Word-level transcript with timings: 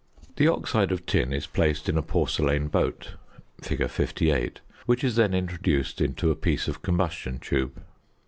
]The 0.37 0.47
oxide 0.47 0.91
of 0.91 1.05
tin 1.05 1.31
is 1.31 1.45
placed 1.45 1.87
in 1.87 1.95
a 1.95 2.01
porcelain 2.01 2.69
boat 2.69 3.13
(fig. 3.61 3.87
58), 3.87 4.59
which 4.87 5.03
is 5.03 5.15
then 5.15 5.35
introduced 5.35 6.01
into 6.01 6.31
a 6.31 6.35
piece 6.35 6.67
of 6.67 6.81
combustion 6.81 7.37
tube. 7.37 7.79